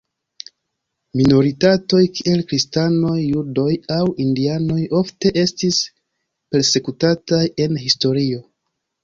Minoritatoj, 1.19 1.99
kiel 2.19 2.41
kristanoj, 2.51 3.17
judoj 3.25 3.67
aŭ 3.97 4.01
indianoj 4.25 4.79
ofte 5.03 5.33
estis 5.43 5.79
persekutataj 6.57 7.45
en 7.69 7.79
historio. 7.85 8.43